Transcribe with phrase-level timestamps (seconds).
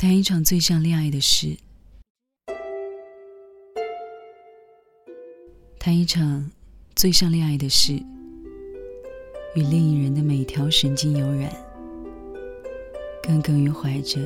[0.00, 1.58] 谈一场最像恋爱的事，
[5.78, 6.50] 谈一场
[6.96, 7.92] 最像恋爱的事，
[9.54, 11.54] 与另一人的每条神经有染，
[13.22, 14.18] 耿耿于怀着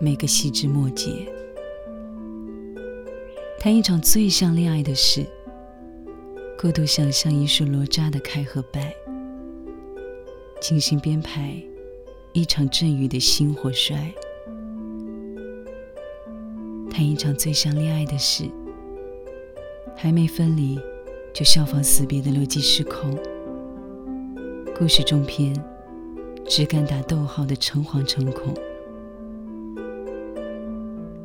[0.00, 1.26] 每个细枝末节。
[3.58, 5.26] 谈一场最像恋爱的事，
[6.56, 8.94] 过度想象一束罗扎的开和败，
[10.60, 11.60] 精心编排
[12.32, 14.14] 一场阵雨的兴或衰。
[16.92, 18.44] 谈一场最像恋爱的事，
[19.96, 20.78] 还没分离
[21.32, 23.18] 就消防死别的逻辑失控。
[24.76, 25.54] 故事中篇，
[26.46, 28.52] 只敢打逗号的诚惶诚恐。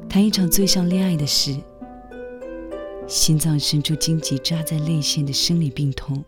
[0.07, 1.53] 谈一场最像恋爱的事，
[3.05, 6.23] 心脏深处荆棘扎在泪腺的生理病痛，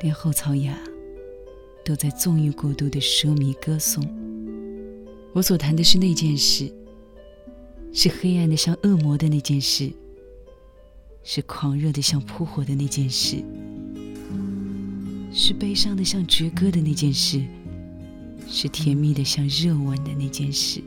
[0.00, 0.78] 连后槽牙
[1.84, 4.02] 都在纵欲过度的奢靡歌颂。
[5.34, 6.72] 我所谈的是那件事。
[7.92, 9.92] 是黑暗的像恶魔的那件事，
[11.22, 13.44] 是狂热的像扑火的那件事，
[15.32, 17.44] 是悲伤的像绝歌的那件事，
[18.48, 20.82] 是甜蜜的像热吻的那件事。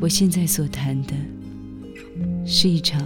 [0.00, 1.14] 我现在所谈的，
[2.46, 3.02] 是一场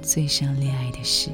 [0.00, 1.28] 最像恋爱的事。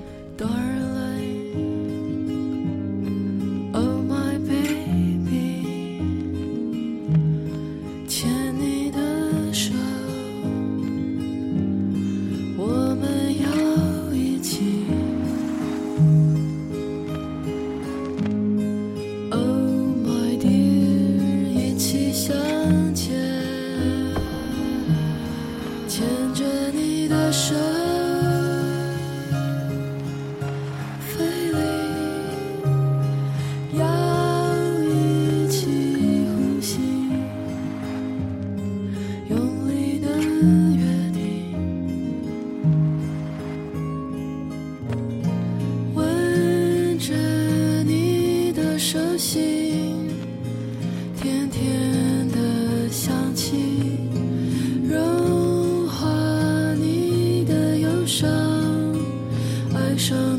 [25.88, 27.54] 牵着你的手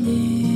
[0.00, 0.49] journée.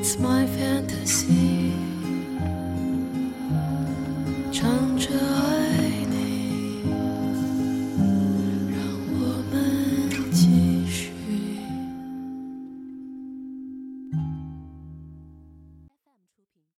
[0.00, 1.89] It's my fantasy.